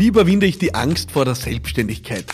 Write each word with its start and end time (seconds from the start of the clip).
Wie 0.00 0.06
überwinde 0.06 0.46
ich 0.46 0.56
die 0.56 0.74
Angst 0.74 1.10
vor 1.10 1.26
der 1.26 1.34
Selbstständigkeit? 1.34 2.24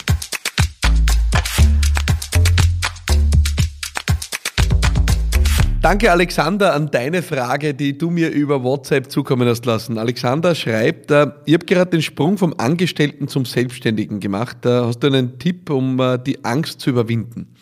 Danke, 5.81 6.09
Alexander, 6.09 6.73
an 6.73 6.89
deine 6.89 7.21
Frage, 7.21 7.73
die 7.73 7.97
du 7.97 8.09
mir 8.09 8.29
über 8.29 8.63
WhatsApp 8.63 9.11
zukommen 9.11 9.49
hast 9.49 9.65
lassen. 9.65 9.97
Alexander 9.97 10.55
schreibt, 10.55 11.11
äh, 11.11 11.27
ich 11.43 11.55
habe 11.55 11.65
gerade 11.65 11.91
den 11.91 12.01
Sprung 12.01 12.37
vom 12.37 12.53
Angestellten 12.57 13.27
zum 13.27 13.43
Selbstständigen 13.43 14.21
gemacht. 14.21 14.65
Äh, 14.65 14.69
hast 14.69 14.99
du 14.99 15.07
einen 15.07 15.37
Tipp, 15.37 15.69
um 15.69 15.99
äh, 15.99 16.17
die 16.19 16.45
Angst 16.45 16.79
zu 16.79 16.91
überwinden? 16.91 17.53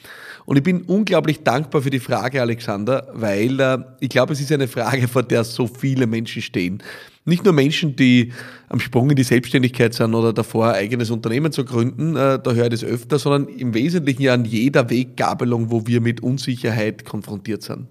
Und 0.46 0.58
ich 0.58 0.64
bin 0.64 0.84
unglaublich 0.84 1.42
dankbar 1.42 1.82
für 1.82 1.90
die 1.90 2.00
Frage, 2.00 2.42
Alexander, 2.42 3.08
weil 3.14 3.60
äh, 3.60 3.80
ich 4.00 4.10
glaube, 4.10 4.34
es 4.34 4.40
ist 4.40 4.52
eine 4.52 4.68
Frage, 4.68 5.08
vor 5.08 5.24
der 5.24 5.44
so 5.44 5.66
viele 5.66 6.06
Menschen 6.06 6.44
stehen. 6.44 6.84
Nicht 7.28 7.44
nur 7.44 7.54
Menschen, 7.54 7.96
die 7.96 8.34
am 8.70 8.80
Sprung 8.80 9.10
in 9.10 9.16
die 9.16 9.24
Selbstständigkeit 9.24 9.96
sind 9.96 10.14
oder 10.14 10.32
davor, 10.32 10.74
eigenes 10.74 11.10
Unternehmen 11.10 11.52
zu 11.52 11.66
gründen, 11.66 12.16
äh, 12.16 12.40
da 12.42 12.54
höre 12.54 12.66
ich 12.66 12.70
das 12.70 12.84
öfter, 12.84 13.18
sondern 13.18 13.48
im 13.48 13.74
Wesentlichen 13.74 14.22
ja 14.22 14.36
an 14.36 14.46
jeder 14.46 14.92
Weggabelung, 14.92 15.72
wo 15.72 15.88
wir 15.88 16.02
mit 16.02 16.22
Unsicherheit 16.22 17.04
konfrontiert 17.04 17.64
sind. 17.64 17.88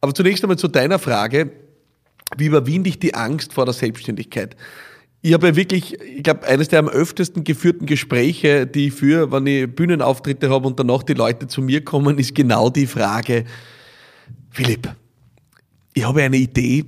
Aber 0.00 0.12
zunächst 0.12 0.42
einmal 0.42 0.58
zu 0.58 0.66
deiner 0.66 0.98
Frage, 0.98 1.52
wie 2.36 2.46
überwinde 2.46 2.88
ich 2.88 2.98
die 2.98 3.14
Angst 3.14 3.52
vor 3.52 3.64
der 3.64 3.74
Selbstständigkeit? 3.74 4.56
Ich 5.20 5.32
habe 5.34 5.46
ja 5.46 5.56
wirklich, 5.56 6.00
ich 6.00 6.24
glaube, 6.24 6.44
eines 6.48 6.66
der 6.66 6.80
am 6.80 6.88
öftesten 6.88 7.44
geführten 7.44 7.86
Gespräche, 7.86 8.66
die 8.66 8.88
ich 8.88 8.94
führe, 8.94 9.30
wenn 9.30 9.46
ich 9.46 9.72
Bühnenauftritte 9.72 10.50
habe 10.50 10.66
und 10.66 10.80
danach 10.80 11.04
die 11.04 11.14
Leute 11.14 11.46
zu 11.46 11.62
mir 11.62 11.84
kommen, 11.84 12.18
ist 12.18 12.34
genau 12.34 12.70
die 12.70 12.88
Frage, 12.88 13.44
Philipp, 14.50 14.92
ich 15.94 16.04
habe 16.04 16.22
eine 16.22 16.38
Idee 16.38 16.86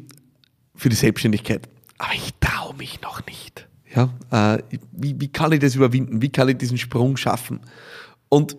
für 0.75 0.89
die 0.89 0.97
Selbstständigkeit, 0.97 1.69
aber 1.99 2.15
ich 2.15 2.35
traue 2.41 2.75
mich 2.75 3.01
noch 3.01 3.25
nicht. 3.27 3.69
Ja, 3.95 4.11
äh, 4.31 4.63
wie, 4.93 5.15
wie 5.21 5.29
kann 5.29 5.53
ich 5.53 5.61
das 5.61 5.75
überwinden? 5.77 6.21
Wie 6.21 6.29
kann 6.29 6.49
ich 6.49 6.57
diesen 6.57 6.79
Sprung 6.79 7.17
schaffen? 7.17 7.61
Und 8.29 8.57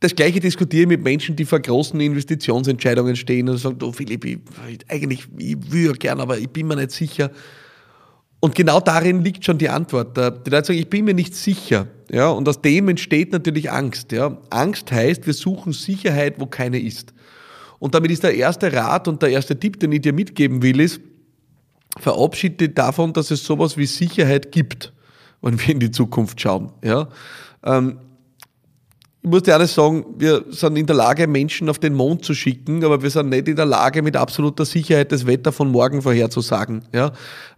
das 0.00 0.14
Gleiche 0.14 0.40
diskutiere 0.40 0.82
ich 0.82 0.88
mit 0.88 1.02
Menschen, 1.02 1.34
die 1.36 1.46
vor 1.46 1.60
großen 1.60 1.98
Investitionsentscheidungen 1.98 3.16
stehen 3.16 3.48
und 3.48 3.56
sagen, 3.56 3.78
oh 3.82 3.92
Philipp, 3.92 4.24
ich, 4.24 4.38
eigentlich, 4.88 5.26
ich 5.38 5.56
würde 5.72 5.98
gern, 5.98 6.20
aber 6.20 6.38
ich 6.38 6.50
bin 6.50 6.66
mir 6.66 6.76
nicht 6.76 6.90
sicher. 6.90 7.30
Und 8.40 8.54
genau 8.54 8.80
darin 8.80 9.22
liegt 9.22 9.44
schon 9.44 9.56
die 9.56 9.70
Antwort. 9.70 10.16
Die 10.16 10.50
Leute 10.50 10.66
sagen, 10.66 10.78
ich 10.78 10.90
bin 10.90 11.06
mir 11.06 11.14
nicht 11.14 11.34
sicher. 11.34 11.88
Ja, 12.10 12.28
und 12.28 12.48
aus 12.48 12.60
dem 12.60 12.88
entsteht 12.88 13.32
natürlich 13.32 13.70
Angst. 13.70 14.12
Ja. 14.12 14.36
Angst 14.50 14.92
heißt, 14.92 15.26
wir 15.26 15.32
suchen 15.32 15.72
Sicherheit, 15.72 16.34
wo 16.38 16.46
keine 16.46 16.78
ist. 16.78 17.14
Und 17.78 17.94
damit 17.94 18.10
ist 18.10 18.22
der 18.22 18.34
erste 18.34 18.72
Rat 18.72 19.08
und 19.08 19.22
der 19.22 19.30
erste 19.30 19.58
Tipp, 19.58 19.78
den 19.80 19.92
ich 19.92 20.00
dir 20.00 20.12
mitgeben 20.12 20.62
will, 20.62 20.80
ist, 20.80 21.00
verabschiede 21.98 22.68
davon, 22.68 23.12
dass 23.12 23.30
es 23.30 23.44
sowas 23.44 23.76
wie 23.76 23.86
Sicherheit 23.86 24.52
gibt, 24.52 24.92
wenn 25.42 25.58
wir 25.60 25.68
in 25.68 25.80
die 25.80 25.90
Zukunft 25.90 26.40
schauen. 26.40 26.72
Ja. 26.82 27.08
Ähm, 27.64 27.98
ich 29.26 29.30
muss 29.32 29.42
dir 29.42 29.54
alles 29.54 29.74
sagen, 29.74 30.06
wir 30.18 30.44
sind 30.50 30.76
in 30.76 30.86
der 30.86 30.94
Lage, 30.94 31.26
Menschen 31.26 31.68
auf 31.68 31.80
den 31.80 31.94
Mond 31.94 32.24
zu 32.24 32.32
schicken, 32.32 32.84
aber 32.84 33.02
wir 33.02 33.10
sind 33.10 33.30
nicht 33.30 33.48
in 33.48 33.56
der 33.56 33.66
Lage, 33.66 34.00
mit 34.00 34.16
absoluter 34.16 34.64
Sicherheit 34.64 35.10
das 35.10 35.26
Wetter 35.26 35.50
von 35.50 35.68
morgen 35.72 36.00
vorherzusagen. 36.00 36.84
Ja? 36.94 37.10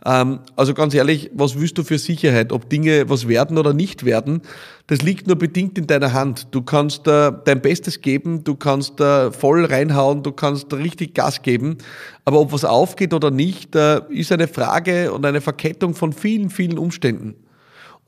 Ähm, 0.03 0.39
also 0.57 0.73
ganz 0.73 0.95
ehrlich, 0.95 1.31
was 1.35 1.61
willst 1.61 1.77
du 1.77 1.83
für 1.83 1.99
Sicherheit? 1.99 2.53
Ob 2.53 2.71
Dinge 2.71 3.11
was 3.11 3.29
werden 3.29 3.59
oder 3.59 3.75
nicht 3.75 4.07
werden, 4.07 4.41
das 4.87 5.03
liegt 5.03 5.27
nur 5.27 5.37
bedingt 5.37 5.77
in 5.77 5.87
deiner 5.87 6.15
Hand. 6.15 6.47
Du 6.53 6.63
kannst 6.63 7.07
äh, 7.07 7.33
dein 7.45 7.61
Bestes 7.61 8.01
geben, 8.01 8.45
du 8.45 8.55
kannst 8.55 8.99
äh, 9.03 9.31
voll 9.31 9.67
reinhauen, 9.67 10.23
du 10.23 10.33
kannst 10.33 10.73
richtig 10.73 11.13
Gas 11.13 11.43
geben, 11.43 11.77
aber 12.25 12.41
ob 12.41 12.51
was 12.51 12.65
aufgeht 12.65 13.13
oder 13.13 13.31
nicht, 13.31 13.77
äh, 13.77 14.01
ist 14.09 14.33
eine 14.33 14.49
Frage 14.49 15.13
und 15.13 15.27
eine 15.27 15.43
Verkettung 15.43 15.95
von 15.95 16.15
vielen, 16.15 16.49
vielen 16.49 16.79
Umständen. 16.79 17.35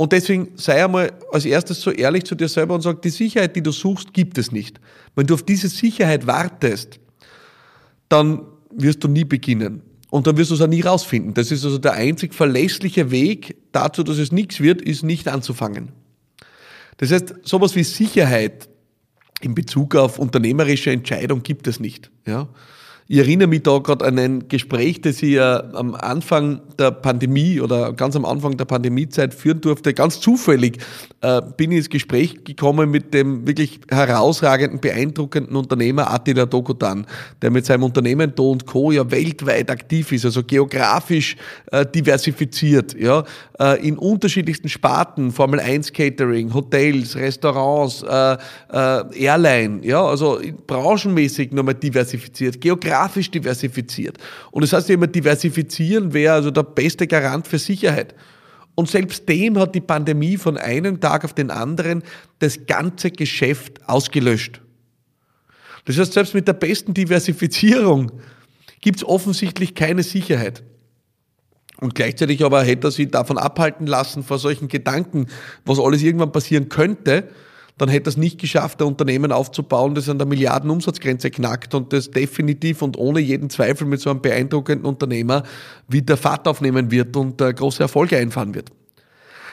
Und 0.00 0.12
deswegen 0.12 0.52
sei 0.56 0.82
einmal 0.82 1.12
als 1.30 1.44
erstes 1.44 1.82
so 1.82 1.90
ehrlich 1.90 2.24
zu 2.24 2.34
dir 2.34 2.48
selber 2.48 2.74
und 2.74 2.80
sag, 2.80 3.02
die 3.02 3.10
Sicherheit, 3.10 3.54
die 3.54 3.62
du 3.62 3.70
suchst, 3.70 4.14
gibt 4.14 4.38
es 4.38 4.50
nicht. 4.50 4.80
Wenn 5.14 5.26
du 5.26 5.34
auf 5.34 5.42
diese 5.42 5.68
Sicherheit 5.68 6.26
wartest, 6.26 6.98
dann 8.08 8.40
wirst 8.74 9.04
du 9.04 9.08
nie 9.08 9.24
beginnen. 9.24 9.82
Und 10.08 10.26
dann 10.26 10.38
wirst 10.38 10.52
du 10.52 10.54
es 10.54 10.62
auch 10.62 10.68
nie 10.68 10.80
rausfinden. 10.80 11.34
Das 11.34 11.50
ist 11.50 11.66
also 11.66 11.76
der 11.76 11.92
einzig 11.92 12.32
verlässliche 12.32 13.10
Weg 13.10 13.56
dazu, 13.72 14.02
dass 14.02 14.16
es 14.16 14.32
nichts 14.32 14.60
wird, 14.60 14.80
ist 14.80 15.02
nicht 15.02 15.28
anzufangen. 15.28 15.90
Das 16.96 17.12
heißt, 17.12 17.34
sowas 17.42 17.76
wie 17.76 17.84
Sicherheit 17.84 18.70
in 19.42 19.54
Bezug 19.54 19.96
auf 19.96 20.18
unternehmerische 20.18 20.92
Entscheidung 20.92 21.42
gibt 21.42 21.66
es 21.66 21.78
nicht. 21.78 22.10
Ja? 22.26 22.48
Ich 23.12 23.18
erinnere 23.18 23.48
mich 23.48 23.64
da 23.64 23.76
gerade 23.78 24.04
an 24.04 24.20
ein 24.20 24.46
Gespräch, 24.46 25.00
das 25.00 25.20
ich 25.20 25.40
am 25.40 25.96
Anfang 25.96 26.60
der 26.78 26.92
Pandemie 26.92 27.60
oder 27.60 27.92
ganz 27.92 28.14
am 28.14 28.24
Anfang 28.24 28.56
der 28.56 28.66
Pandemiezeit 28.66 29.34
führen 29.34 29.60
durfte. 29.60 29.92
Ganz 29.94 30.20
zufällig 30.20 30.78
äh, 31.20 31.42
bin 31.56 31.72
ich 31.72 31.78
ins 31.78 31.90
Gespräch 31.90 32.44
gekommen 32.44 32.88
mit 32.88 33.12
dem 33.12 33.48
wirklich 33.48 33.80
herausragenden, 33.90 34.80
beeindruckenden 34.80 35.56
Unternehmer 35.56 36.08
Attila 36.08 36.46
Dokutan, 36.46 37.04
der 37.42 37.50
mit 37.50 37.66
seinem 37.66 37.82
Unternehmen 37.82 38.32
Do 38.32 38.56
Co. 38.64 38.92
ja 38.92 39.10
weltweit 39.10 39.72
aktiv 39.72 40.12
ist, 40.12 40.24
also 40.24 40.44
geografisch 40.44 41.36
äh, 41.72 41.84
diversifiziert, 41.84 42.94
ja, 42.96 43.24
äh, 43.58 43.84
in 43.84 43.98
unterschiedlichsten 43.98 44.68
Sparten, 44.68 45.32
Formel 45.32 45.58
1 45.58 45.92
Catering, 45.92 46.54
Hotels, 46.54 47.16
Restaurants, 47.16 48.04
Airline, 48.72 49.80
ja, 49.82 50.00
also 50.04 50.38
branchenmäßig 50.68 51.50
nochmal 51.50 51.74
diversifiziert, 51.74 52.60
geografisch 52.60 52.99
geografisch 53.00 53.30
diversifiziert. 53.30 54.18
Und 54.50 54.62
das 54.62 54.72
heißt 54.72 54.88
ja 54.88 54.94
immer, 54.94 55.06
diversifizieren 55.06 56.12
wäre 56.12 56.34
also 56.34 56.50
der 56.50 56.62
beste 56.62 57.06
Garant 57.06 57.46
für 57.46 57.58
Sicherheit. 57.58 58.14
Und 58.74 58.88
selbst 58.88 59.28
dem 59.28 59.58
hat 59.58 59.74
die 59.74 59.80
Pandemie 59.80 60.36
von 60.36 60.56
einem 60.56 61.00
Tag 61.00 61.24
auf 61.24 61.34
den 61.34 61.50
anderen 61.50 62.02
das 62.38 62.66
ganze 62.66 63.10
Geschäft 63.10 63.88
ausgelöscht. 63.88 64.60
Das 65.86 65.98
heißt, 65.98 66.12
selbst 66.12 66.34
mit 66.34 66.46
der 66.46 66.52
besten 66.52 66.94
Diversifizierung 66.94 68.12
gibt 68.80 68.98
es 68.98 69.04
offensichtlich 69.04 69.74
keine 69.74 70.02
Sicherheit. 70.02 70.62
Und 71.78 71.94
gleichzeitig 71.94 72.44
aber 72.44 72.62
hätte 72.62 72.88
er 72.88 72.90
sich 72.90 73.10
davon 73.10 73.38
abhalten 73.38 73.86
lassen, 73.86 74.22
vor 74.22 74.38
solchen 74.38 74.68
Gedanken, 74.68 75.26
was 75.64 75.78
alles 75.78 76.02
irgendwann 76.02 76.32
passieren 76.32 76.68
könnte, 76.68 77.28
dann 77.78 77.88
hätte 77.88 78.10
es 78.10 78.16
nicht 78.16 78.38
geschafft, 78.38 78.80
ein 78.80 78.88
Unternehmen 78.88 79.32
aufzubauen, 79.32 79.94
das 79.94 80.08
an 80.08 80.18
der 80.18 80.26
Milliardenumsatzgrenze 80.26 81.30
knackt 81.30 81.74
und 81.74 81.92
das 81.92 82.10
definitiv 82.10 82.82
und 82.82 82.98
ohne 82.98 83.20
jeden 83.20 83.50
Zweifel 83.50 83.86
mit 83.86 84.00
so 84.00 84.10
einem 84.10 84.20
beeindruckenden 84.20 84.84
Unternehmer 84.84 85.44
wieder 85.88 86.16
Fahrt 86.16 86.46
aufnehmen 86.46 86.90
wird 86.90 87.16
und 87.16 87.40
äh, 87.40 87.52
große 87.52 87.82
Erfolge 87.82 88.16
einfahren 88.16 88.54
wird. 88.54 88.70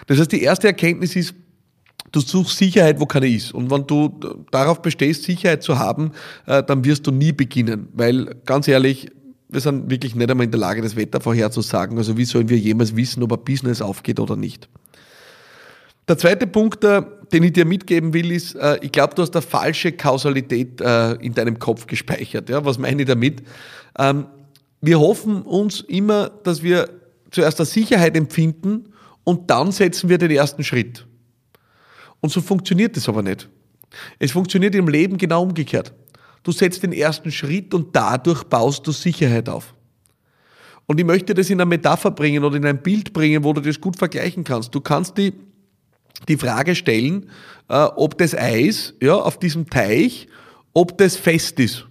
Das 0.07 0.19
heißt, 0.19 0.31
die 0.31 0.43
erste 0.43 0.67
Erkenntnis 0.67 1.15
ist, 1.15 1.35
du 2.11 2.19
suchst 2.19 2.57
Sicherheit, 2.57 2.99
wo 2.99 3.05
keine 3.05 3.27
ist. 3.27 3.53
Und 3.53 3.69
wenn 3.71 3.85
du 3.85 4.19
darauf 4.51 4.81
bestehst, 4.81 5.23
Sicherheit 5.23 5.63
zu 5.63 5.77
haben, 5.77 6.11
äh, 6.45 6.63
dann 6.63 6.83
wirst 6.85 7.07
du 7.07 7.11
nie 7.11 7.31
beginnen. 7.31 7.89
Weil, 7.93 8.35
ganz 8.45 8.67
ehrlich, 8.67 9.09
wir 9.49 9.61
sind 9.61 9.89
wirklich 9.89 10.15
nicht 10.15 10.29
einmal 10.29 10.45
in 10.45 10.51
der 10.51 10.59
Lage, 10.59 10.81
das 10.81 10.95
Wetter 10.95 11.21
vorherzusagen. 11.21 11.97
Also 11.97 12.17
wie 12.17 12.25
sollen 12.25 12.49
wir 12.49 12.57
jemals 12.57 12.95
wissen, 12.95 13.23
ob 13.23 13.33
ein 13.33 13.43
Business 13.43 13.81
aufgeht 13.81 14.19
oder 14.19 14.35
nicht? 14.35 14.69
Der 16.07 16.17
zweite 16.17 16.47
Punkt, 16.47 16.83
äh, 16.83 17.01
den 17.33 17.43
ich 17.43 17.53
dir 17.53 17.65
mitgeben 17.65 18.13
will, 18.13 18.31
ist, 18.31 18.55
äh, 18.55 18.79
ich 18.81 18.91
glaube, 18.91 19.15
du 19.15 19.21
hast 19.21 19.35
eine 19.35 19.41
falsche 19.41 19.91
Kausalität 19.91 20.79
äh, 20.79 21.13
in 21.15 21.33
deinem 21.33 21.59
Kopf 21.59 21.85
gespeichert. 21.85 22.49
Ja, 22.49 22.63
was 22.63 22.77
meine 22.77 23.01
ich 23.01 23.07
damit? 23.07 23.43
Ähm, 23.99 24.27
wir 24.79 24.99
hoffen 24.99 25.41
uns 25.41 25.81
immer, 25.81 26.29
dass 26.29 26.63
wir 26.63 26.89
zuerst 27.31 27.59
eine 27.59 27.65
Sicherheit 27.65 28.15
empfinden 28.15 28.93
und 29.23 29.49
dann 29.49 29.71
setzen 29.71 30.07
wir 30.07 30.17
den 30.17 30.31
ersten 30.31 30.63
Schritt. 30.63 31.05
Und 32.21 32.31
so 32.31 32.41
funktioniert 32.41 32.95
es 32.95 33.09
aber 33.09 33.21
nicht. 33.21 33.49
Es 34.19 34.31
funktioniert 34.31 34.75
im 34.75 34.87
Leben 34.87 35.17
genau 35.17 35.43
umgekehrt. 35.43 35.93
Du 36.43 36.51
setzt 36.51 36.83
den 36.83 36.93
ersten 36.93 37.31
Schritt 37.31 37.73
und 37.73 37.93
dadurch 37.93 38.43
baust 38.45 38.87
du 38.87 38.91
Sicherheit 38.91 39.49
auf. 39.49 39.73
Und 40.85 40.99
ich 40.99 41.05
möchte 41.05 41.33
das 41.33 41.49
in 41.49 41.59
eine 41.59 41.67
Metapher 41.67 42.11
bringen 42.11 42.45
oder 42.45 42.55
in 42.55 42.65
ein 42.65 42.81
Bild 42.81 43.11
bringen, 43.11 43.43
wo 43.43 43.51
du 43.51 43.59
das 43.59 43.81
gut 43.81 43.97
vergleichen 43.97 44.45
kannst. 44.45 44.73
Du 44.73 44.79
kannst 44.79 45.17
die 45.17 45.33
die 46.27 46.37
Frage 46.37 46.75
stellen, 46.75 47.29
äh, 47.69 47.83
ob 47.83 48.17
das 48.17 48.35
Eis 48.35 48.93
ja, 49.01 49.15
auf 49.15 49.39
diesem 49.39 49.69
Teich, 49.69 50.27
ob 50.73 50.97
das 50.97 51.15
fest 51.15 51.59
ist. 51.59 51.85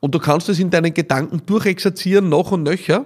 Und 0.00 0.14
du 0.14 0.18
kannst 0.18 0.48
es 0.48 0.58
in 0.58 0.70
deinen 0.70 0.94
Gedanken 0.94 1.42
durchexerzieren, 1.44 2.28
noch 2.28 2.52
und 2.52 2.62
nöcher. 2.62 3.04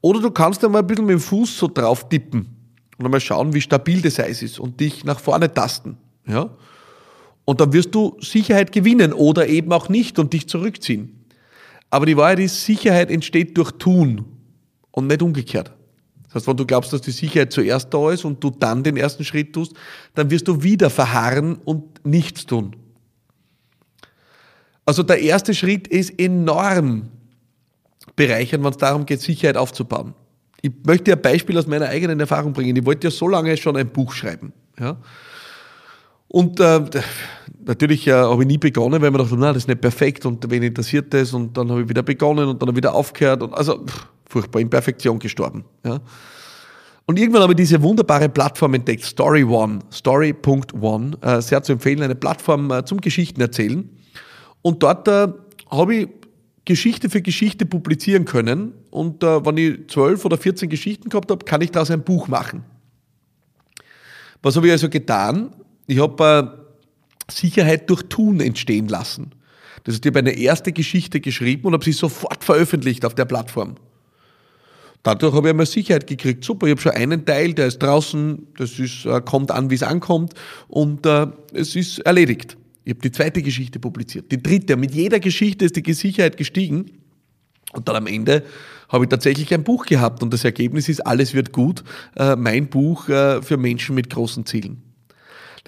Oder 0.00 0.20
du 0.20 0.30
kannst 0.30 0.64
einmal 0.64 0.82
ein 0.82 0.86
bisschen 0.86 1.06
mit 1.06 1.14
dem 1.14 1.20
Fuß 1.20 1.58
so 1.58 1.68
drauf 1.68 2.08
tippen 2.08 2.58
und 2.98 3.04
einmal 3.04 3.20
schauen, 3.20 3.52
wie 3.54 3.60
stabil 3.60 4.00
das 4.02 4.20
Eis 4.20 4.42
ist 4.42 4.58
und 4.58 4.80
dich 4.80 5.04
nach 5.04 5.20
vorne 5.20 5.52
tasten. 5.52 5.96
Ja? 6.26 6.50
Und 7.44 7.60
dann 7.60 7.72
wirst 7.72 7.94
du 7.94 8.16
Sicherheit 8.20 8.72
gewinnen 8.72 9.12
oder 9.12 9.48
eben 9.48 9.72
auch 9.72 9.88
nicht 9.88 10.18
und 10.18 10.32
dich 10.32 10.48
zurückziehen. 10.48 11.24
Aber 11.90 12.06
die 12.06 12.16
Wahrheit 12.16 12.40
ist, 12.40 12.64
Sicherheit 12.64 13.10
entsteht 13.10 13.56
durch 13.56 13.72
Tun 13.72 14.26
und 14.90 15.06
nicht 15.06 15.22
umgekehrt. 15.22 15.72
Das 16.28 16.36
heißt, 16.36 16.48
wenn 16.48 16.56
du 16.56 16.66
glaubst, 16.66 16.92
dass 16.92 17.00
die 17.00 17.10
Sicherheit 17.10 17.52
zuerst 17.52 17.92
da 17.92 18.10
ist 18.10 18.24
und 18.24 18.42
du 18.44 18.50
dann 18.50 18.82
den 18.82 18.96
ersten 18.96 19.24
Schritt 19.24 19.54
tust, 19.54 19.72
dann 20.14 20.30
wirst 20.30 20.46
du 20.46 20.62
wieder 20.62 20.90
verharren 20.90 21.56
und 21.64 22.04
nichts 22.04 22.44
tun. 22.44 22.76
Also 24.84 25.02
der 25.02 25.20
erste 25.20 25.54
Schritt 25.54 25.88
ist 25.88 26.18
enorm 26.18 27.08
bereichern, 28.16 28.62
wenn 28.62 28.70
es 28.70 28.76
darum 28.76 29.06
geht, 29.06 29.20
Sicherheit 29.20 29.56
aufzubauen. 29.56 30.14
ich 30.60 30.72
möchte 30.84 31.12
ein 31.12 31.22
Beispiel 31.22 31.56
aus 31.56 31.66
meiner 31.66 31.86
eigenen 31.88 32.20
Erfahrung 32.20 32.52
bringen. 32.52 32.76
Ich 32.76 32.84
wollte 32.84 33.06
ja 33.06 33.10
so 33.10 33.28
lange 33.28 33.56
schon 33.56 33.76
ein 33.76 33.88
Buch 33.88 34.12
schreiben. 34.12 34.52
Ja? 34.78 34.96
Und 36.28 36.60
äh, 36.60 36.80
natürlich 37.64 38.06
äh, 38.06 38.12
habe 38.12 38.42
ich 38.42 38.48
nie 38.48 38.58
begonnen, 38.58 39.00
weil 39.00 39.10
man 39.10 39.22
dachte, 39.22 39.36
na, 39.36 39.48
das 39.48 39.64
ist 39.64 39.68
nicht 39.68 39.80
perfekt 39.80 40.26
und 40.26 40.50
wen 40.50 40.62
interessiert 40.62 41.12
das? 41.14 41.32
Und 41.32 41.56
dann 41.56 41.70
habe 41.70 41.82
ich 41.82 41.88
wieder 41.88 42.02
begonnen 42.02 42.48
und 42.48 42.62
dann 42.62 42.76
wieder 42.76 42.94
aufgehört. 42.94 43.42
Und, 43.42 43.54
also 43.54 43.84
pff, 43.84 44.06
furchtbar, 44.28 44.60
in 44.60 44.68
Perfektion 44.68 45.18
gestorben. 45.18 45.64
Ja? 45.84 46.00
Und 47.06 47.18
irgendwann 47.18 47.42
habe 47.42 47.54
ich 47.54 47.56
diese 47.56 47.82
wunderbare 47.82 48.28
Plattform 48.28 48.74
entdeckt, 48.74 49.02
Story 49.02 49.42
One, 49.42 49.78
Story.one, 49.90 51.16
äh, 51.22 51.40
sehr 51.40 51.62
zu 51.62 51.72
empfehlen, 51.72 52.02
eine 52.02 52.14
Plattform 52.14 52.70
äh, 52.70 52.84
zum 52.84 53.00
Geschichten 53.00 53.40
erzählen. 53.40 53.88
Und 54.60 54.82
dort 54.82 55.08
äh, 55.08 55.28
habe 55.70 55.94
ich 55.94 56.08
Geschichte 56.66 57.08
für 57.08 57.22
Geschichte 57.22 57.64
publizieren 57.64 58.26
können. 58.26 58.74
Und 58.90 59.22
äh, 59.24 59.46
wenn 59.46 59.56
ich 59.56 59.88
zwölf 59.88 60.26
oder 60.26 60.36
14 60.36 60.68
Geschichten 60.68 61.08
gehabt 61.08 61.30
habe, 61.30 61.42
kann 61.46 61.62
ich 61.62 61.70
daraus 61.70 61.90
ein 61.90 62.02
Buch 62.02 62.28
machen. 62.28 62.64
Was 64.42 64.56
habe 64.56 64.66
ich 64.66 64.72
also 64.72 64.90
getan? 64.90 65.54
Ich 65.88 65.98
habe 65.98 66.58
äh, 67.28 67.32
Sicherheit 67.32 67.90
durch 67.90 68.02
Tun 68.04 68.40
entstehen 68.40 68.88
lassen. 68.88 69.32
Das 69.84 69.94
heißt, 69.94 70.04
ich 70.04 70.10
habe 70.10 70.18
eine 70.18 70.38
erste 70.38 70.70
Geschichte 70.70 71.18
geschrieben 71.18 71.66
und 71.66 71.72
habe 71.72 71.84
sie 71.84 71.92
sofort 71.92 72.44
veröffentlicht 72.44 73.04
auf 73.04 73.14
der 73.14 73.24
Plattform. 73.24 73.76
Dadurch 75.02 75.34
habe 75.34 75.48
ich 75.48 75.50
einmal 75.50 75.66
Sicherheit 75.66 76.06
gekriegt. 76.06 76.44
Super, 76.44 76.66
ich 76.66 76.72
habe 76.72 76.80
schon 76.80 76.92
einen 76.92 77.24
Teil, 77.24 77.54
der 77.54 77.68
ist 77.68 77.78
draußen, 77.78 78.48
das 78.58 78.78
ist, 78.78 79.06
äh, 79.06 79.22
kommt 79.22 79.50
an, 79.50 79.70
wie 79.70 79.76
es 79.76 79.82
ankommt 79.82 80.34
und 80.68 81.06
äh, 81.06 81.28
es 81.54 81.74
ist 81.74 82.00
erledigt. 82.00 82.58
Ich 82.84 82.90
habe 82.92 83.00
die 83.00 83.12
zweite 83.12 83.42
Geschichte 83.42 83.78
publiziert, 83.78 84.30
die 84.30 84.42
dritte. 84.42 84.76
Mit 84.76 84.94
jeder 84.94 85.20
Geschichte 85.20 85.64
ist 85.64 85.76
die 85.76 85.92
Sicherheit 85.92 86.36
gestiegen. 86.36 86.90
Und 87.72 87.88
dann 87.88 87.96
am 87.96 88.06
Ende 88.06 88.44
habe 88.88 89.04
ich 89.04 89.10
tatsächlich 89.10 89.52
ein 89.54 89.64
Buch 89.64 89.86
gehabt 89.86 90.22
und 90.22 90.32
das 90.32 90.44
Ergebnis 90.44 90.88
ist, 90.88 91.06
alles 91.06 91.34
wird 91.34 91.52
gut, 91.52 91.84
äh, 92.16 92.36
mein 92.36 92.68
Buch 92.68 93.08
äh, 93.08 93.40
für 93.42 93.56
Menschen 93.56 93.94
mit 93.94 94.10
großen 94.10 94.44
Zielen. 94.44 94.87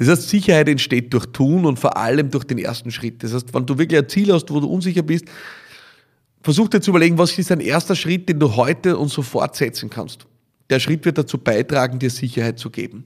Das 0.01 0.09
heißt, 0.09 0.31
Sicherheit 0.31 0.67
entsteht 0.67 1.13
durch 1.13 1.27
Tun 1.27 1.67
und 1.67 1.79
vor 1.79 1.99
allem 1.99 2.31
durch 2.31 2.45
den 2.45 2.57
ersten 2.57 2.91
Schritt. 2.91 3.23
Das 3.23 3.35
heißt, 3.35 3.53
wenn 3.53 3.67
du 3.67 3.77
wirklich 3.77 4.01
ein 4.01 4.09
Ziel 4.09 4.33
hast, 4.33 4.51
wo 4.51 4.59
du 4.59 4.67
unsicher 4.67 5.03
bist, 5.03 5.27
versuch 6.43 6.69
dir 6.69 6.81
zu 6.81 6.93
überlegen, 6.93 7.19
was 7.19 7.39
ist 7.39 7.53
ein 7.53 7.61
erster 7.61 7.95
Schritt, 7.95 8.27
den 8.27 8.41
du 8.41 8.57
heute 8.57 8.97
und 8.97 9.09
sofort 9.09 9.57
setzen 9.57 9.91
kannst. 9.91 10.27
Der 10.71 10.81
Schritt 10.81 11.05
wird 11.05 11.19
dazu 11.19 11.37
beitragen, 11.37 11.99
dir 11.99 12.09
Sicherheit 12.09 12.59
zu 12.59 12.71
geben. 12.71 13.05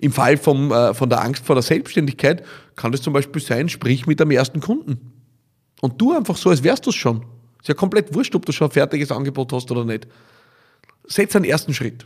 Im 0.00 0.10
Fall 0.10 0.36
vom, 0.36 0.72
äh, 0.72 0.92
von 0.94 1.08
der 1.08 1.22
Angst 1.22 1.46
vor 1.46 1.54
der 1.54 1.62
Selbstständigkeit 1.62 2.44
kann 2.74 2.92
es 2.92 3.02
zum 3.02 3.12
Beispiel 3.12 3.40
sein, 3.40 3.68
sprich 3.68 4.08
mit 4.08 4.18
dem 4.18 4.32
ersten 4.32 4.58
Kunden. 4.58 5.12
Und 5.80 6.00
du 6.00 6.12
einfach 6.12 6.36
so, 6.36 6.50
als 6.50 6.64
wärst 6.64 6.86
du 6.86 6.90
es 6.90 6.96
schon. 6.96 7.24
Ist 7.60 7.68
ja 7.68 7.74
komplett 7.74 8.12
wurscht, 8.16 8.34
ob 8.34 8.44
du 8.46 8.50
schon 8.50 8.66
ein 8.66 8.72
fertiges 8.72 9.12
Angebot 9.12 9.52
hast 9.52 9.70
oder 9.70 9.84
nicht. 9.84 10.08
Setz 11.06 11.36
einen 11.36 11.44
ersten 11.44 11.72
Schritt. 11.72 12.04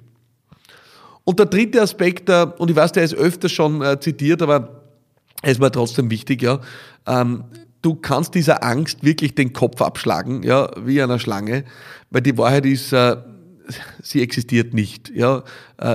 Und 1.26 1.40
der 1.40 1.46
dritte 1.46 1.82
Aspekt, 1.82 2.28
äh, 2.28 2.46
und 2.56 2.70
ich 2.70 2.76
weiß, 2.76 2.93
der 2.93 3.02
ist 3.02 3.14
öfter 3.14 3.49
schon 3.49 3.82
äh, 3.82 3.99
zitiert, 3.99 4.43
aber 4.43 4.82
er 5.43 5.50
ist 5.50 5.61
mir 5.61 5.73
trotzdem 5.73 6.08
wichtig, 6.08 6.40
ja. 6.40 6.61
Ähm, 7.05 7.43
du 7.82 7.96
kannst 7.96 8.37
dieser 8.37 8.62
Angst 8.62 9.02
wirklich 9.02 9.34
den 9.34 9.52
Kopf 9.52 9.82
abschlagen, 9.82 10.44
ja, 10.44 10.70
wie 10.81 11.02
einer 11.02 11.19
Schlange, 11.19 11.64
weil 12.11 12.23
die 12.23 12.38
Wahrheit 12.38 12.64
ist, 12.64 12.93
äh, 12.93 13.17
sie 14.00 14.23
existiert 14.23 14.73
nicht. 14.73 15.11
Ja? 15.12 15.43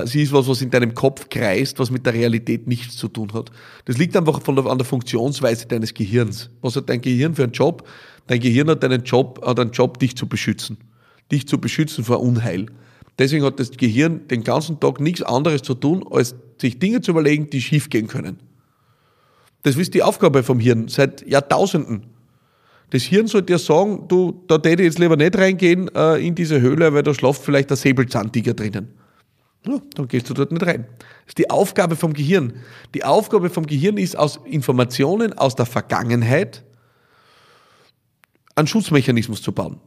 Sie 0.04 0.22
ist 0.22 0.32
was, 0.34 0.46
was 0.46 0.60
in 0.60 0.68
deinem 0.68 0.94
Kopf 0.94 1.30
kreist, 1.30 1.78
was 1.78 1.90
mit 1.90 2.04
der 2.04 2.12
Realität 2.12 2.66
nichts 2.66 2.98
zu 2.98 3.08
tun 3.08 3.32
hat. 3.32 3.50
Das 3.86 3.96
liegt 3.96 4.14
einfach 4.14 4.42
von 4.42 4.56
der, 4.56 4.66
an 4.66 4.76
der 4.76 4.84
Funktionsweise 4.84 5.66
deines 5.66 5.94
Gehirns. 5.94 6.50
Was 6.60 6.76
hat 6.76 6.90
dein 6.90 7.00
Gehirn 7.00 7.34
für 7.34 7.44
einen 7.44 7.52
Job? 7.52 7.88
Dein 8.26 8.40
Gehirn 8.40 8.68
hat 8.68 8.84
einen 8.84 9.04
Job, 9.04 9.42
hat 9.42 9.58
einen 9.58 9.70
Job, 9.70 9.98
dich 9.98 10.14
zu 10.14 10.28
beschützen. 10.28 10.76
Dich 11.30 11.48
zu 11.48 11.58
beschützen 11.58 12.04
vor 12.04 12.20
Unheil. 12.20 12.66
Deswegen 13.18 13.44
hat 13.44 13.60
das 13.60 13.72
Gehirn 13.72 14.26
den 14.28 14.42
ganzen 14.42 14.80
Tag 14.80 15.00
nichts 15.00 15.22
anderes 15.22 15.62
zu 15.62 15.74
tun, 15.74 16.04
als 16.10 16.34
sich 16.58 16.78
Dinge 16.78 17.00
zu 17.00 17.10
überlegen, 17.10 17.50
die 17.50 17.60
schiefgehen 17.60 18.08
können. 18.08 18.38
Das 19.62 19.76
ist 19.76 19.94
die 19.94 20.02
Aufgabe 20.02 20.42
vom 20.42 20.58
Hirn 20.58 20.88
seit 20.88 21.26
Jahrtausenden. 21.26 22.06
Das 22.90 23.02
Hirn 23.04 23.26
sollte 23.26 23.52
ja 23.52 23.58
sagen, 23.58 24.06
du, 24.08 24.42
da 24.48 24.58
täte 24.58 24.82
ich 24.82 24.86
jetzt 24.86 24.98
lieber 24.98 25.16
nicht 25.16 25.36
reingehen 25.36 25.88
äh, 25.94 26.26
in 26.26 26.34
diese 26.34 26.60
Höhle, 26.60 26.92
weil 26.92 27.02
da 27.02 27.14
schlaft 27.14 27.42
vielleicht 27.42 27.70
der 27.70 27.76
Säbelzahntiger 27.76 28.54
drinnen. 28.54 28.88
Ja, 29.66 29.80
dann 29.94 30.08
gehst 30.08 30.28
du 30.28 30.34
dort 30.34 30.50
nicht 30.50 30.66
rein. 30.66 30.86
Das 30.98 31.28
ist 31.28 31.38
die 31.38 31.48
Aufgabe 31.48 31.96
vom 31.96 32.12
Gehirn. 32.12 32.54
Die 32.94 33.04
Aufgabe 33.04 33.48
vom 33.48 33.66
Gehirn 33.66 33.96
ist, 33.96 34.18
aus 34.18 34.40
Informationen 34.44 35.32
aus 35.32 35.54
der 35.54 35.66
Vergangenheit 35.66 36.64
einen 38.56 38.66
Schutzmechanismus 38.66 39.40
zu 39.40 39.52
bauen. 39.52 39.80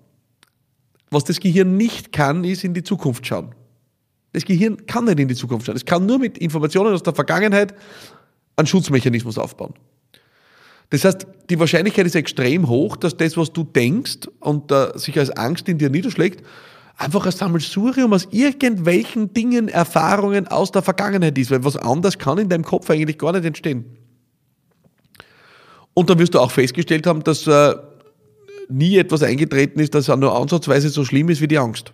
Was 1.16 1.24
das 1.24 1.40
Gehirn 1.40 1.78
nicht 1.78 2.12
kann, 2.12 2.44
ist 2.44 2.66
in 2.66 2.74
die 2.74 2.84
Zukunft 2.84 3.26
schauen. 3.26 3.56
Das 4.34 4.44
Gehirn 4.44 4.86
kann 4.86 5.06
nicht 5.06 5.18
in 5.18 5.30
die 5.30 5.36
Zukunft 5.36 5.66
schauen. 5.66 5.78
Es 5.78 5.86
kann 5.86 6.06
nur 6.06 6.20
mit 6.20 6.38
Informationen 6.40 6.94
aus 6.94 7.04
der 7.04 7.16
Vergangenheit 7.16 7.74
einen 8.58 8.68
Schutzmechanismus 8.68 9.38
aufbauen. 9.38 9.76
Das 10.90 11.06
heißt, 11.06 11.26
die 11.50 11.58
Wahrscheinlichkeit 11.58 12.06
ist 12.06 12.16
extrem 12.16 12.68
hoch, 12.68 12.98
dass 12.98 13.16
das, 13.16 13.38
was 13.38 13.54
du 13.54 13.64
denkst 13.64 14.28
und 14.42 14.70
äh, 14.74 14.90
sich 14.96 15.18
als 15.18 15.30
Angst 15.30 15.70
in 15.70 15.78
dir 15.78 15.90
niederschlägt, 15.90 16.46
einfach 16.98 17.26
ein 17.26 17.32
Sammelsurium 17.32 18.12
aus 18.12 18.28
irgendwelchen 18.32 19.34
Dingen, 19.34 19.70
Erfahrungen 19.70 20.50
aus 20.50 20.74
der 20.74 20.82
Vergangenheit 20.82 21.38
ist, 21.38 21.50
weil 21.50 21.64
was 21.64 21.78
anderes 21.78 22.18
kann 22.18 22.40
in 22.40 22.50
deinem 22.50 22.66
Kopf 22.66 22.90
eigentlich 22.90 23.18
gar 23.18 23.32
nicht 23.32 23.46
entstehen. 23.46 23.86
Und 25.94 26.10
dann 26.10 26.20
wirst 26.20 26.34
du 26.34 26.40
auch 26.42 26.52
festgestellt 26.52 27.08
haben, 27.08 27.24
dass 27.24 27.48
äh, 27.48 27.74
nie 28.70 28.98
etwas 28.98 29.24
eingetreten 29.24 29.80
ist, 29.80 29.94
das 29.96 30.08
nur 30.08 30.36
ansatzweise 30.36 30.90
so 30.90 31.06
schlimm 31.06 31.30
ist 31.30 31.42
wie 31.42 31.48
die 31.48 31.58
Angst. 31.58 31.94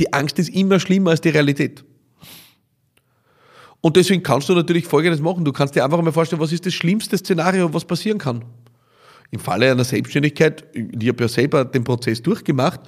Die 0.00 0.12
Angst 0.12 0.38
ist 0.38 0.48
immer 0.48 0.80
schlimmer 0.80 1.10
als 1.10 1.20
die 1.20 1.28
Realität. 1.28 1.84
Und 3.80 3.96
deswegen 3.96 4.22
kannst 4.22 4.48
du 4.48 4.54
natürlich 4.54 4.86
Folgendes 4.86 5.20
machen. 5.20 5.44
Du 5.44 5.52
kannst 5.52 5.74
dir 5.74 5.84
einfach 5.84 6.00
mal 6.00 6.12
vorstellen, 6.12 6.40
was 6.40 6.52
ist 6.52 6.64
das 6.64 6.72
schlimmste 6.72 7.18
Szenario, 7.18 7.72
was 7.74 7.84
passieren 7.84 8.18
kann. 8.18 8.44
Im 9.30 9.40
Falle 9.40 9.70
einer 9.70 9.84
Selbstständigkeit, 9.84 10.64
ich 10.72 11.08
habe 11.08 11.24
ja 11.24 11.28
selber 11.28 11.64
den 11.64 11.82
Prozess 11.82 12.22
durchgemacht, 12.22 12.80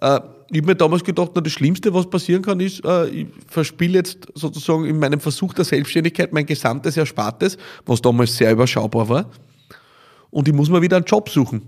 äh, 0.00 0.20
ich 0.50 0.58
habe 0.58 0.66
mir 0.66 0.74
damals 0.74 1.02
gedacht, 1.02 1.30
das 1.34 1.52
Schlimmste, 1.52 1.94
was 1.94 2.10
passieren 2.10 2.42
kann, 2.42 2.60
ist, 2.60 2.84
äh, 2.84 3.08
ich 3.08 3.26
verspiele 3.46 3.94
jetzt 3.94 4.26
sozusagen 4.34 4.84
in 4.84 4.98
meinem 4.98 5.20
Versuch 5.20 5.54
der 5.54 5.64
Selbstständigkeit 5.64 6.32
mein 6.32 6.44
gesamtes 6.44 6.96
Erspartes, 6.96 7.56
was 7.86 8.02
damals 8.02 8.36
sehr 8.36 8.52
überschaubar 8.52 9.08
war, 9.08 9.30
und 10.32 10.48
ich 10.48 10.54
muss 10.54 10.70
mir 10.70 10.82
wieder 10.82 10.96
einen 10.96 11.04
Job 11.04 11.28
suchen. 11.28 11.62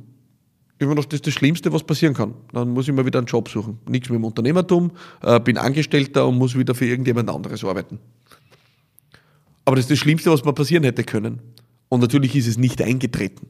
Ich 0.79 0.89
gedacht, 0.89 1.13
das 1.13 1.19
ist 1.19 1.27
das 1.27 1.35
Schlimmste, 1.35 1.73
was 1.73 1.85
passieren 1.85 2.15
kann. 2.15 2.35
Dann 2.53 2.71
muss 2.71 2.89
ich 2.89 2.95
mir 2.95 3.07
wieder 3.07 3.21
einen 3.21 3.27
Job 3.27 3.49
suchen. 3.49 3.79
Nichts 3.87 4.09
mit 4.09 4.19
dem 4.19 4.25
Unternehmertum, 4.25 4.91
äh, 5.23 5.39
bin 5.39 5.57
Angestellter 5.57 6.27
und 6.27 6.37
muss 6.37 6.59
wieder 6.59 6.75
für 6.75 6.87
irgendjemand 6.87 7.31
anderes 7.31 7.63
arbeiten. 7.63 8.01
Aber 9.65 9.77
das 9.77 9.85
ist 9.85 9.93
das 9.93 9.99
Schlimmste, 9.99 10.31
was 10.31 10.45
mir 10.45 10.53
passieren 10.53 10.83
hätte 10.83 11.05
können. 11.05 11.41
Und 11.89 12.01
natürlich 12.01 12.35
ist 12.35 12.49
es 12.49 12.59
nicht 12.59 12.83
eingetreten. 12.83 13.49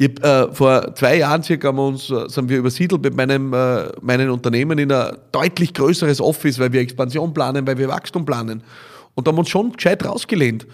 Hab, 0.00 0.24
äh, 0.24 0.54
vor 0.54 0.94
zwei 0.94 1.16
Jahren 1.16 1.42
circa 1.42 1.68
haben 1.68 1.78
wir 1.78 1.86
uns, 1.86 2.10
äh, 2.10 2.28
sind 2.28 2.48
wir 2.48 2.58
übersiedelt 2.58 3.02
mit 3.02 3.16
meinem, 3.16 3.52
äh, 3.52 3.88
meinen 4.00 4.30
Unternehmen 4.30 4.78
in 4.78 4.92
ein 4.92 5.16
deutlich 5.32 5.74
größeres 5.74 6.20
Office, 6.20 6.58
weil 6.58 6.72
wir 6.72 6.80
Expansion 6.80 7.34
planen, 7.34 7.66
weil 7.66 7.76
wir 7.76 7.88
Wachstum 7.88 8.24
planen. 8.24 8.62
Und 9.14 9.26
da 9.26 9.30
haben 9.30 9.36
wir 9.36 9.40
uns 9.40 9.48
schon 9.48 9.72
gescheit 9.72 10.04
rausgelehnt. 10.04 10.66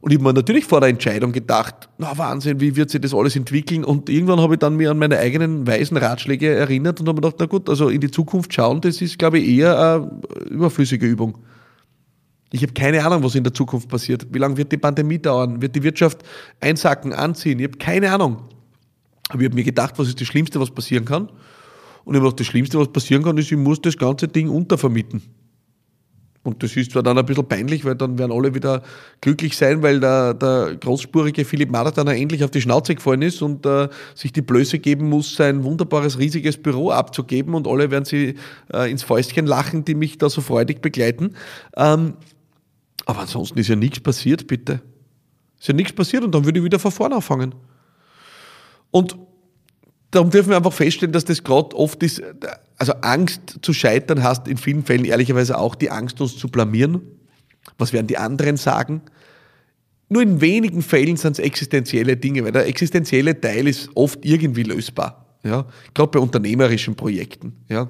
Und 0.00 0.12
ich 0.12 0.18
habe 0.18 0.24
mir 0.24 0.34
natürlich 0.34 0.64
vor 0.64 0.80
der 0.80 0.90
Entscheidung 0.90 1.32
gedacht, 1.32 1.88
na 1.98 2.16
Wahnsinn, 2.16 2.60
wie 2.60 2.76
wird 2.76 2.90
sich 2.90 3.00
das 3.00 3.14
alles 3.14 3.34
entwickeln? 3.34 3.84
Und 3.84 4.08
irgendwann 4.08 4.40
habe 4.40 4.54
ich 4.54 4.60
dann 4.60 4.76
mir 4.76 4.90
an 4.90 4.98
meine 4.98 5.18
eigenen 5.18 5.66
weisen 5.66 5.96
Ratschläge 5.96 6.54
erinnert 6.54 7.00
und 7.00 7.08
habe 7.08 7.16
mir 7.16 7.22
gedacht, 7.22 7.36
na 7.38 7.46
gut, 7.46 7.68
also 7.68 7.88
in 7.88 8.00
die 8.00 8.10
Zukunft 8.10 8.52
schauen, 8.52 8.80
das 8.80 9.00
ist, 9.00 9.18
glaube 9.18 9.38
ich, 9.38 9.48
eher 9.48 9.78
eine 9.78 10.20
überflüssige 10.50 11.06
Übung. 11.06 11.38
Ich 12.52 12.62
habe 12.62 12.72
keine 12.72 13.04
Ahnung, 13.04 13.22
was 13.24 13.34
in 13.34 13.42
der 13.42 13.52
Zukunft 13.52 13.88
passiert. 13.88 14.26
Wie 14.30 14.38
lange 14.38 14.56
wird 14.56 14.70
die 14.70 14.76
Pandemie 14.76 15.18
dauern? 15.18 15.60
Wird 15.60 15.74
die 15.74 15.82
Wirtschaft 15.82 16.18
einsacken, 16.60 17.12
anziehen? 17.12 17.58
Ich 17.58 17.66
habe 17.66 17.78
keine 17.78 18.12
Ahnung. 18.12 18.42
Aber 19.28 19.40
ich 19.40 19.46
habe 19.46 19.56
mir 19.56 19.64
gedacht, 19.64 19.98
was 19.98 20.08
ist 20.08 20.20
das 20.20 20.28
Schlimmste, 20.28 20.60
was 20.60 20.70
passieren 20.70 21.04
kann? 21.04 21.28
Und 22.04 22.14
ich 22.14 22.20
habe 22.20 22.26
gedacht, 22.26 22.40
das 22.40 22.46
Schlimmste, 22.46 22.78
was 22.78 22.88
passieren 22.92 23.24
kann, 23.24 23.36
ist, 23.38 23.50
ich 23.50 23.58
muss 23.58 23.80
das 23.80 23.96
ganze 23.96 24.28
Ding 24.28 24.48
untervermieten. 24.48 25.22
Und 26.46 26.62
das 26.62 26.76
ist 26.76 26.92
zwar 26.92 27.02
dann 27.02 27.18
ein 27.18 27.26
bisschen 27.26 27.46
peinlich, 27.46 27.84
weil 27.84 27.96
dann 27.96 28.18
werden 28.18 28.32
alle 28.32 28.54
wieder 28.54 28.82
glücklich 29.20 29.56
sein, 29.56 29.82
weil 29.82 30.00
der, 30.00 30.34
der 30.34 30.76
großspurige 30.76 31.44
Philipp 31.44 31.70
Marathoner 31.70 32.14
endlich 32.14 32.44
auf 32.44 32.50
die 32.50 32.60
Schnauze 32.60 32.94
gefallen 32.94 33.22
ist 33.22 33.42
und 33.42 33.66
äh, 33.66 33.88
sich 34.14 34.32
die 34.32 34.42
Blöße 34.42 34.78
geben 34.78 35.08
muss, 35.08 35.34
sein 35.34 35.64
wunderbares, 35.64 36.18
riesiges 36.18 36.56
Büro 36.56 36.90
abzugeben 36.90 37.54
und 37.54 37.66
alle 37.66 37.90
werden 37.90 38.04
sie 38.04 38.36
äh, 38.72 38.90
ins 38.90 39.02
Fäustchen 39.02 39.46
lachen, 39.46 39.84
die 39.84 39.94
mich 39.94 40.18
da 40.18 40.30
so 40.30 40.40
freudig 40.40 40.80
begleiten. 40.80 41.34
Ähm, 41.76 42.14
aber 43.04 43.20
ansonsten 43.20 43.58
ist 43.58 43.68
ja 43.68 43.76
nichts 43.76 44.00
passiert, 44.00 44.46
bitte. 44.46 44.80
Ist 45.58 45.68
ja 45.68 45.74
nichts 45.74 45.92
passiert 45.92 46.24
und 46.24 46.34
dann 46.34 46.44
würde 46.44 46.58
ich 46.58 46.64
wieder 46.64 46.78
von 46.78 46.92
vorne 46.92 47.16
anfangen. 47.16 47.54
Und 48.90 49.16
darum 50.10 50.30
dürfen 50.30 50.50
wir 50.50 50.56
einfach 50.56 50.72
feststellen, 50.72 51.12
dass 51.12 51.24
das 51.24 51.42
gerade 51.42 51.74
oft 51.76 52.02
ist, 52.02 52.22
also 52.78 52.92
Angst 53.00 53.58
zu 53.62 53.72
scheitern 53.72 54.22
hast 54.22 54.48
in 54.48 54.56
vielen 54.56 54.84
Fällen 54.84 55.04
ehrlicherweise 55.04 55.58
auch 55.58 55.74
die 55.74 55.90
Angst, 55.90 56.20
uns 56.20 56.36
zu 56.36 56.48
blamieren. 56.48 57.00
Was 57.78 57.92
werden 57.92 58.06
die 58.06 58.18
anderen 58.18 58.56
sagen? 58.56 59.02
Nur 60.08 60.22
in 60.22 60.40
wenigen 60.40 60.82
Fällen 60.82 61.16
sind 61.16 61.32
es 61.32 61.38
existenzielle 61.38 62.16
Dinge, 62.16 62.44
weil 62.44 62.52
der 62.52 62.66
existenzielle 62.66 63.40
Teil 63.40 63.66
ist 63.66 63.90
oft 63.94 64.24
irgendwie 64.24 64.62
lösbar. 64.62 65.26
Ja? 65.42 65.66
Gerade 65.94 66.10
bei 66.10 66.18
unternehmerischen 66.18 66.94
Projekten. 66.94 67.54
Ja? 67.68 67.88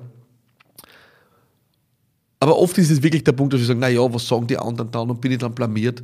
Aber 2.40 2.58
oft 2.58 2.78
ist 2.78 2.90
es 2.90 3.02
wirklich 3.02 3.24
der 3.24 3.32
Punkt, 3.32 3.52
dass 3.52 3.60
wir 3.60 3.66
sagen, 3.66 3.80
naja, 3.80 4.00
was 4.12 4.26
sagen 4.26 4.46
die 4.46 4.58
anderen 4.58 4.90
dann 4.90 5.10
und 5.10 5.20
bin 5.20 5.32
ich 5.32 5.38
dann 5.38 5.54
blamiert. 5.54 6.02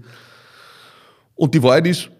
Und 1.34 1.54
die 1.54 1.62
Wahrheit 1.62 1.86
ist, 1.86 2.10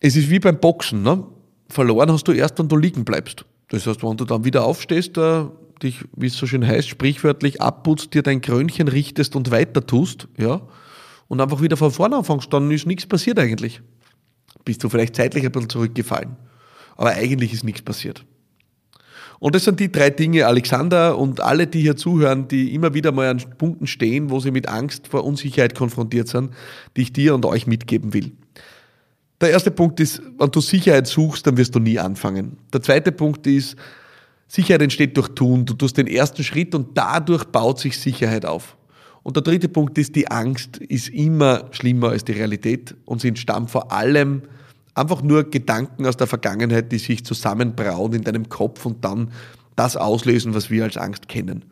es 0.00 0.16
ist 0.16 0.30
wie 0.30 0.38
beim 0.38 0.58
Boxen. 0.58 1.02
Ne? 1.02 1.24
Verloren 1.68 2.10
hast 2.10 2.26
du 2.28 2.32
erst, 2.32 2.58
wenn 2.58 2.68
du 2.68 2.76
liegen 2.76 3.04
bleibst. 3.04 3.44
Das 3.68 3.86
heißt, 3.86 4.02
wenn 4.02 4.16
du 4.16 4.24
dann 4.24 4.44
wieder 4.44 4.64
aufstehst, 4.64 5.16
äh, 5.16 5.44
dich, 5.82 6.04
wie 6.16 6.26
es 6.26 6.36
so 6.36 6.46
schön 6.46 6.66
heißt, 6.66 6.88
sprichwörtlich 6.88 7.60
abputzt, 7.60 8.14
dir 8.14 8.22
dein 8.22 8.40
Krönchen 8.40 8.88
richtest 8.88 9.36
und 9.36 9.50
weiter 9.50 9.86
tust, 9.86 10.28
ja, 10.38 10.62
und 11.28 11.40
einfach 11.40 11.62
wieder 11.62 11.76
von 11.76 11.90
vorne 11.90 12.16
anfängst, 12.16 12.52
dann 12.52 12.70
ist 12.70 12.86
nichts 12.86 13.06
passiert 13.06 13.38
eigentlich. 13.38 13.80
Bist 14.64 14.84
du 14.84 14.88
vielleicht 14.88 15.16
zeitlich 15.16 15.44
ein 15.44 15.52
bisschen 15.52 15.70
zurückgefallen. 15.70 16.36
Aber 16.96 17.10
eigentlich 17.10 17.52
ist 17.52 17.64
nichts 17.64 17.82
passiert. 17.82 18.24
Und 19.38 19.54
das 19.54 19.64
sind 19.64 19.80
die 19.80 19.90
drei 19.90 20.10
Dinge, 20.10 20.46
Alexander 20.46 21.18
und 21.18 21.40
alle, 21.40 21.66
die 21.66 21.80
hier 21.80 21.96
zuhören, 21.96 22.46
die 22.48 22.74
immer 22.74 22.94
wieder 22.94 23.10
mal 23.10 23.28
an 23.28 23.42
Punkten 23.58 23.86
stehen, 23.88 24.30
wo 24.30 24.38
sie 24.38 24.52
mit 24.52 24.68
Angst 24.68 25.08
vor 25.08 25.24
Unsicherheit 25.24 25.74
konfrontiert 25.74 26.28
sind, 26.28 26.52
die 26.96 27.02
ich 27.02 27.12
dir 27.12 27.34
und 27.34 27.44
euch 27.44 27.66
mitgeben 27.66 28.14
will. 28.14 28.32
Der 29.40 29.50
erste 29.50 29.72
Punkt 29.72 29.98
ist, 29.98 30.22
wenn 30.38 30.50
du 30.52 30.60
Sicherheit 30.60 31.08
suchst, 31.08 31.44
dann 31.44 31.56
wirst 31.56 31.74
du 31.74 31.80
nie 31.80 31.98
anfangen. 31.98 32.58
Der 32.72 32.82
zweite 32.82 33.10
Punkt 33.10 33.44
ist, 33.48 33.74
Sicherheit 34.52 34.82
entsteht 34.82 35.16
durch 35.16 35.28
Tun. 35.28 35.64
Du 35.64 35.74
tust 35.74 35.96
den 35.96 36.06
ersten 36.06 36.44
Schritt 36.44 36.74
und 36.74 36.96
dadurch 36.96 37.44
baut 37.44 37.78
sich 37.78 37.98
Sicherheit 37.98 38.44
auf. 38.44 38.76
Und 39.22 39.36
der 39.36 39.42
dritte 39.42 39.68
Punkt 39.68 39.96
ist, 39.98 40.16
die 40.16 40.30
Angst 40.30 40.78
ist 40.78 41.08
immer 41.08 41.68
schlimmer 41.70 42.10
als 42.10 42.24
die 42.24 42.32
Realität 42.32 42.94
und 43.04 43.20
sie 43.20 43.28
entstammt 43.28 43.70
vor 43.70 43.92
allem 43.92 44.42
Einfach 44.94 45.22
nur 45.22 45.44
Gedanken 45.44 46.06
aus 46.06 46.18
der 46.18 46.26
Vergangenheit, 46.26 46.92
die 46.92 46.98
sich 46.98 47.24
zusammenbrauen 47.24 48.12
in 48.12 48.22
deinem 48.22 48.48
Kopf 48.50 48.84
und 48.84 49.04
dann 49.04 49.30
das 49.74 49.96
auslösen, 49.96 50.54
was 50.54 50.70
wir 50.70 50.84
als 50.84 50.98
Angst 50.98 51.28
kennen. 51.28 51.64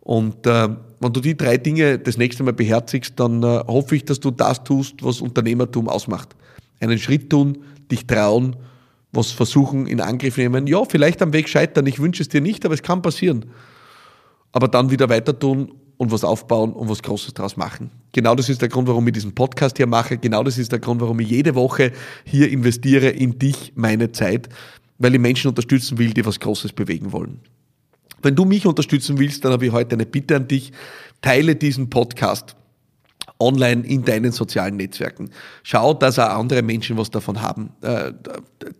Und 0.00 0.44
äh, 0.46 0.68
wenn 1.00 1.12
du 1.12 1.20
die 1.20 1.36
drei 1.36 1.56
Dinge 1.56 2.00
das 2.00 2.16
nächste 2.16 2.42
Mal 2.42 2.52
beherzigst, 2.52 3.14
dann 3.20 3.44
äh, 3.44 3.60
hoffe 3.68 3.94
ich, 3.94 4.04
dass 4.04 4.18
du 4.18 4.32
das 4.32 4.64
tust, 4.64 5.04
was 5.04 5.20
Unternehmertum 5.20 5.88
ausmacht. 5.88 6.34
Einen 6.80 6.98
Schritt 6.98 7.30
tun, 7.30 7.58
dich 7.92 8.06
trauen, 8.06 8.56
was 9.12 9.30
versuchen, 9.30 9.86
in 9.86 10.00
Angriff 10.00 10.36
nehmen. 10.36 10.66
Ja, 10.66 10.84
vielleicht 10.84 11.22
am 11.22 11.32
Weg 11.32 11.48
scheitern, 11.48 11.86
ich 11.86 11.98
wünsche 11.98 12.22
es 12.22 12.28
dir 12.28 12.40
nicht, 12.40 12.64
aber 12.64 12.74
es 12.74 12.82
kann 12.82 13.02
passieren. 13.02 13.46
Aber 14.52 14.68
dann 14.68 14.90
wieder 14.90 15.08
weiter 15.08 15.38
tun 15.38 15.72
und 15.96 16.12
was 16.12 16.24
aufbauen 16.24 16.72
und 16.72 16.88
was 16.88 17.02
Großes 17.02 17.34
daraus 17.34 17.56
machen. 17.56 17.90
Genau 18.12 18.34
das 18.34 18.48
ist 18.48 18.62
der 18.62 18.68
Grund, 18.68 18.88
warum 18.88 19.06
ich 19.08 19.12
diesen 19.12 19.34
Podcast 19.34 19.76
hier 19.76 19.86
mache. 19.86 20.16
Genau 20.16 20.42
das 20.42 20.56
ist 20.56 20.72
der 20.72 20.78
Grund, 20.78 21.00
warum 21.00 21.20
ich 21.20 21.28
jede 21.28 21.54
Woche 21.54 21.92
hier 22.24 22.50
investiere 22.50 23.08
in 23.08 23.38
dich, 23.38 23.72
meine 23.74 24.12
Zeit, 24.12 24.48
weil 24.98 25.14
ich 25.14 25.20
Menschen 25.20 25.48
unterstützen 25.48 25.98
will, 25.98 26.12
die 26.12 26.24
was 26.24 26.40
Großes 26.40 26.72
bewegen 26.72 27.12
wollen. 27.12 27.40
Wenn 28.22 28.34
du 28.34 28.44
mich 28.44 28.66
unterstützen 28.66 29.18
willst, 29.18 29.44
dann 29.44 29.52
habe 29.52 29.66
ich 29.66 29.72
heute 29.72 29.94
eine 29.94 30.06
Bitte 30.06 30.36
an 30.36 30.48
dich. 30.48 30.72
Teile 31.20 31.56
diesen 31.56 31.90
Podcast 31.90 32.56
online 33.40 33.86
in 33.86 34.04
deinen 34.04 34.32
sozialen 34.32 34.76
Netzwerken. 34.76 35.30
Schau, 35.62 35.94
dass 35.94 36.18
auch 36.18 36.30
andere 36.30 36.62
Menschen 36.62 36.96
was 36.96 37.10
davon 37.10 37.40
haben. 37.40 37.70
Äh, 37.82 38.12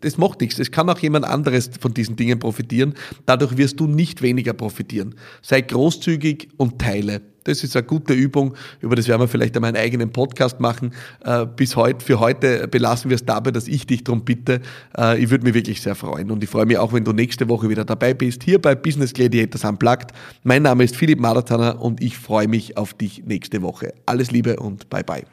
das 0.01 0.19
macht 0.19 0.41
nichts. 0.41 0.59
Es 0.59 0.71
kann 0.71 0.89
auch 0.91 0.99
jemand 0.99 1.25
anderes 1.25 1.71
von 1.81 1.95
diesen 1.95 2.17
Dingen 2.17 2.39
profitieren. 2.39 2.95
Dadurch 3.27 3.57
wirst 3.57 3.79
du 3.81 3.87
nicht 3.87 4.23
weniger 4.23 4.53
profitieren. 4.53 5.15
Sei 5.43 5.61
großzügig 5.61 6.49
und 6.57 6.81
teile. 6.81 7.21
Das 7.49 7.65
ist 7.65 7.77
eine 7.77 7.87
gute 7.87 8.13
Übung. 8.13 8.55
Über 8.81 8.95
das 8.95 9.09
werden 9.09 9.23
wir 9.23 9.29
vielleicht 9.29 9.57
einmal 9.57 9.69
einen 9.69 9.83
eigenen 9.83 10.11
Podcast 10.11 10.61
machen. 10.61 10.93
Äh, 11.25 11.47
bis 11.47 11.77
heute, 11.77 12.05
für 12.05 12.21
heute 12.21 12.69
belassen 12.69 13.11
wir 13.11 13.15
es 13.15 13.25
dabei, 13.25 13.51
dass 13.51 13.69
ich 13.69 13.87
dich 13.87 14.05
darum 14.05 14.25
bitte. 14.25 14.61
Äh, 14.97 15.23
ich 15.23 15.31
würde 15.31 15.45
mich 15.45 15.55
wirklich 15.55 15.81
sehr 15.81 15.95
freuen. 15.95 16.31
Und 16.31 16.45
ich 16.45 16.51
freue 16.51 16.67
mich 16.67 16.77
auch, 16.77 16.93
wenn 16.93 17.05
du 17.05 17.13
nächste 17.13 17.49
Woche 17.49 17.69
wieder 17.71 17.85
dabei 17.85 18.13
bist, 18.13 18.43
hier 18.43 18.61
bei 18.61 18.75
Business 18.75 19.15
Gladiators 19.15 19.65
Unplugged. 19.65 20.13
Mein 20.45 20.63
Name 20.63 20.85
ist 20.85 20.95
Philipp 20.95 21.21
Maratana 21.21 21.71
und 21.71 22.03
ich 22.03 22.19
freue 22.19 22.49
mich 22.49 22.77
auf 22.77 22.93
dich 22.93 23.25
nächste 23.25 23.63
Woche. 23.63 23.95
Alles 24.05 24.31
Liebe 24.31 24.57
und 24.57 24.91
bye 24.91 25.03
bye. 25.03 25.25